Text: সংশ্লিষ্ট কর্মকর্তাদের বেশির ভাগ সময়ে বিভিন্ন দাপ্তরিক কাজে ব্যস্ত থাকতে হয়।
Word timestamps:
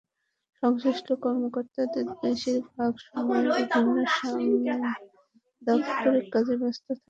সংশ্লিষ্ট 0.63 1.07
কর্মকর্তাদের 1.23 2.05
বেশির 2.21 2.59
ভাগ 2.71 2.93
সময়ে 3.05 3.47
বিভিন্ন 4.23 4.67
দাপ্তরিক 5.61 6.25
কাজে 6.33 6.55
ব্যস্ত 6.61 6.79
থাকতে 6.79 6.89
হয়। 6.89 6.99